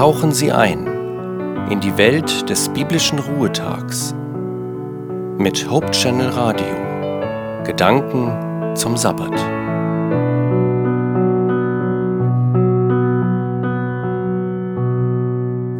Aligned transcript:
tauchen 0.00 0.32
Sie 0.32 0.50
ein 0.50 0.86
in 1.70 1.78
die 1.80 1.98
Welt 1.98 2.48
des 2.48 2.70
biblischen 2.70 3.18
Ruhetags 3.18 4.14
mit 5.36 5.70
Hope 5.70 5.90
Channel 5.90 6.30
Radio. 6.30 7.64
Gedanken 7.64 8.74
zum 8.74 8.96
Sabbat. 8.96 9.34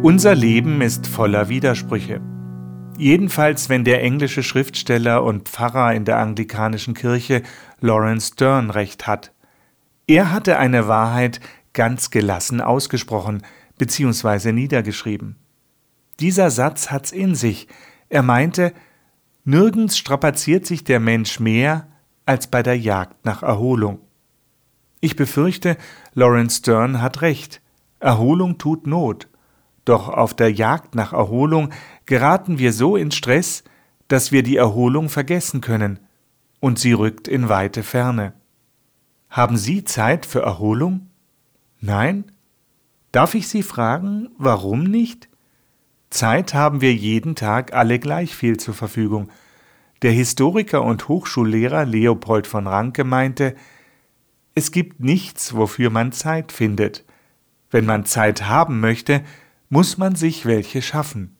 Unser 0.03 0.35
Leben 0.35 0.81
ist 0.81 1.07
voller 1.07 1.49
Widersprüche. 1.49 2.21
Jedenfalls, 2.99 3.69
wenn 3.69 3.83
der 3.83 4.03
englische 4.03 4.43
Schriftsteller 4.43 5.23
und 5.23 5.49
Pfarrer 5.49 5.95
in 5.95 6.05
der 6.05 6.19
anglikanischen 6.19 6.93
Kirche 6.93 7.41
Lawrence 7.79 8.33
Stern 8.33 8.69
recht 8.69 9.07
hat. 9.07 9.31
Er 10.05 10.31
hatte 10.31 10.59
eine 10.59 10.87
Wahrheit 10.87 11.39
ganz 11.73 12.11
gelassen 12.11 12.61
ausgesprochen 12.61 13.41
bzw. 13.81 14.51
niedergeschrieben. 14.51 15.37
Dieser 16.19 16.51
Satz 16.51 16.91
hat's 16.91 17.11
in 17.11 17.33
sich. 17.33 17.67
Er 18.09 18.21
meinte, 18.21 18.73
nirgends 19.43 19.97
strapaziert 19.97 20.67
sich 20.67 20.83
der 20.83 20.99
Mensch 20.99 21.39
mehr 21.39 21.87
als 22.27 22.45
bei 22.45 22.61
der 22.61 22.77
Jagd 22.77 23.25
nach 23.25 23.41
Erholung. 23.41 23.97
Ich 24.99 25.15
befürchte, 25.15 25.77
Lawrence 26.13 26.59
Stern 26.59 27.01
hat 27.01 27.23
recht. 27.23 27.59
Erholung 27.99 28.59
tut 28.59 28.85
Not. 28.85 29.27
Doch 29.83 30.09
auf 30.09 30.35
der 30.35 30.51
Jagd 30.51 30.93
nach 30.93 31.11
Erholung 31.11 31.71
geraten 32.05 32.59
wir 32.59 32.73
so 32.73 32.95
in 32.95 33.09
Stress, 33.09 33.63
dass 34.07 34.31
wir 34.31 34.43
die 34.43 34.57
Erholung 34.57 35.09
vergessen 35.09 35.59
können, 35.59 35.97
und 36.59 36.77
sie 36.77 36.93
rückt 36.93 37.27
in 37.27 37.49
weite 37.49 37.81
Ferne. 37.81 38.33
Haben 39.31 39.57
Sie 39.57 39.83
Zeit 39.85 40.27
für 40.27 40.43
Erholung? 40.43 41.09
Nein? 41.79 42.31
Darf 43.11 43.35
ich 43.35 43.47
Sie 43.49 43.63
fragen, 43.63 44.29
warum 44.37 44.83
nicht? 44.83 45.27
Zeit 46.09 46.53
haben 46.53 46.81
wir 46.81 46.93
jeden 46.93 47.35
Tag 47.35 47.73
alle 47.73 47.99
gleich 47.99 48.35
viel 48.35 48.57
zur 48.57 48.73
Verfügung. 48.73 49.29
Der 50.01 50.11
Historiker 50.11 50.81
und 50.83 51.07
Hochschullehrer 51.07 51.85
Leopold 51.85 52.47
von 52.47 52.67
Ranke 52.67 53.03
meinte, 53.03 53.55
es 54.55 54.71
gibt 54.71 54.99
nichts, 54.99 55.55
wofür 55.55 55.89
man 55.89 56.11
Zeit 56.11 56.51
findet. 56.51 57.05
Wenn 57.69 57.85
man 57.85 58.05
Zeit 58.05 58.47
haben 58.47 58.79
möchte, 58.79 59.23
muss 59.69 59.97
man 59.97 60.15
sich 60.15 60.45
welche 60.45 60.81
schaffen. 60.81 61.37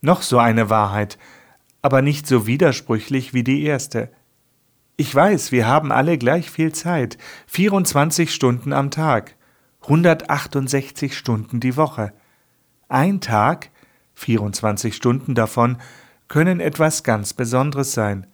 Noch 0.00 0.22
so 0.22 0.38
eine 0.38 0.70
Wahrheit, 0.70 1.18
aber 1.82 2.02
nicht 2.02 2.26
so 2.26 2.46
widersprüchlich 2.46 3.34
wie 3.34 3.42
die 3.42 3.64
erste. 3.64 4.10
Ich 4.96 5.14
weiß, 5.14 5.50
wir 5.50 5.66
haben 5.66 5.92
alle 5.92 6.18
gleich 6.18 6.50
viel 6.50 6.72
Zeit, 6.72 7.18
24 7.46 8.32
Stunden 8.32 8.72
am 8.72 8.90
Tag, 8.90 9.36
168 9.82 11.16
Stunden 11.16 11.60
die 11.60 11.76
Woche. 11.76 12.12
Ein 12.88 13.20
Tag, 13.20 13.70
24 14.14 14.94
Stunden 14.94 15.34
davon, 15.34 15.78
können 16.28 16.60
etwas 16.60 17.02
ganz 17.02 17.34
Besonderes 17.34 17.92
sein. 17.92 18.26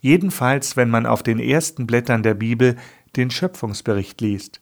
Jedenfalls, 0.00 0.76
wenn 0.76 0.88
man 0.88 1.06
auf 1.06 1.22
den 1.22 1.38
ersten 1.38 1.86
Blättern 1.86 2.22
der 2.22 2.34
Bibel 2.34 2.76
den 3.16 3.30
Schöpfungsbericht 3.30 4.20
liest. 4.20 4.60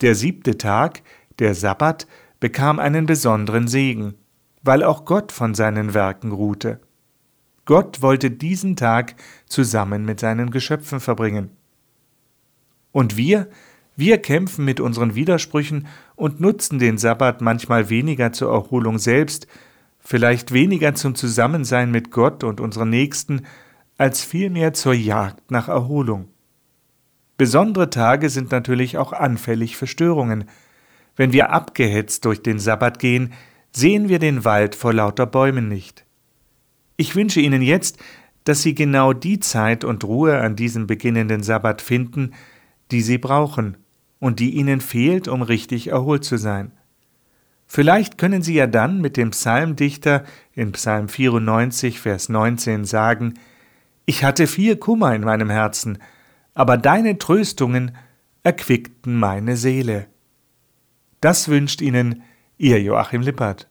Der 0.00 0.14
siebte 0.14 0.58
Tag, 0.58 1.02
der 1.38 1.54
Sabbat, 1.54 2.06
bekam 2.40 2.78
einen 2.78 3.06
besonderen 3.06 3.68
Segen, 3.68 4.14
weil 4.62 4.82
auch 4.82 5.04
Gott 5.04 5.32
von 5.32 5.54
seinen 5.54 5.94
Werken 5.94 6.32
ruhte. 6.32 6.80
Gott 7.64 8.02
wollte 8.02 8.30
diesen 8.30 8.76
Tag 8.76 9.16
zusammen 9.46 10.04
mit 10.04 10.20
seinen 10.20 10.50
Geschöpfen 10.50 11.00
verbringen. 11.00 11.50
Und 12.92 13.16
wir, 13.16 13.48
wir 13.96 14.18
kämpfen 14.18 14.66
mit 14.66 14.78
unseren 14.78 15.14
Widersprüchen 15.14 15.86
und 16.16 16.38
nutzen 16.38 16.78
den 16.78 16.98
Sabbat 16.98 17.40
manchmal 17.40 17.88
weniger 17.88 18.30
zur 18.30 18.52
Erholung 18.52 18.98
selbst, 18.98 19.46
vielleicht 19.98 20.52
weniger 20.52 20.94
zum 20.94 21.14
Zusammensein 21.14 21.90
mit 21.90 22.10
Gott 22.10 22.44
und 22.44 22.60
unseren 22.60 22.90
Nächsten, 22.90 23.46
als 23.96 24.22
vielmehr 24.22 24.74
zur 24.74 24.92
Jagd 24.92 25.50
nach 25.50 25.68
Erholung. 25.68 26.28
Besondere 27.38 27.88
Tage 27.88 28.28
sind 28.28 28.50
natürlich 28.50 28.98
auch 28.98 29.14
anfällig 29.14 29.78
für 29.78 29.86
Störungen. 29.86 30.44
Wenn 31.16 31.32
wir 31.32 31.50
abgehetzt 31.50 32.26
durch 32.26 32.42
den 32.42 32.58
Sabbat 32.58 32.98
gehen, 32.98 33.32
sehen 33.72 34.10
wir 34.10 34.18
den 34.18 34.44
Wald 34.44 34.74
vor 34.74 34.92
lauter 34.92 35.24
Bäumen 35.24 35.68
nicht. 35.68 36.04
Ich 36.98 37.16
wünsche 37.16 37.40
Ihnen 37.40 37.62
jetzt, 37.62 37.98
dass 38.44 38.62
Sie 38.62 38.74
genau 38.74 39.14
die 39.14 39.40
Zeit 39.40 39.84
und 39.84 40.04
Ruhe 40.04 40.38
an 40.38 40.54
diesem 40.54 40.86
beginnenden 40.86 41.42
Sabbat 41.42 41.80
finden, 41.80 42.32
die 42.90 43.00
Sie 43.00 43.18
brauchen 43.18 43.78
und 44.26 44.40
die 44.40 44.56
Ihnen 44.56 44.80
fehlt, 44.80 45.28
um 45.28 45.40
richtig 45.40 45.86
erholt 45.86 46.24
zu 46.24 46.36
sein. 46.36 46.72
Vielleicht 47.68 48.18
können 48.18 48.42
Sie 48.42 48.54
ja 48.54 48.66
dann 48.66 49.00
mit 49.00 49.16
dem 49.16 49.30
Psalmdichter 49.30 50.24
in 50.52 50.72
Psalm 50.72 51.08
94, 51.08 52.00
Vers 52.00 52.28
19 52.28 52.84
sagen, 52.84 53.34
Ich 54.04 54.24
hatte 54.24 54.48
viel 54.48 54.74
Kummer 54.74 55.14
in 55.14 55.22
meinem 55.22 55.48
Herzen, 55.48 55.98
aber 56.54 56.76
deine 56.76 57.18
Tröstungen 57.18 57.96
erquickten 58.42 59.16
meine 59.16 59.56
Seele. 59.56 60.08
Das 61.20 61.46
wünscht 61.46 61.80
Ihnen 61.80 62.24
Ihr 62.58 62.82
Joachim 62.82 63.22
Lippert. 63.22 63.68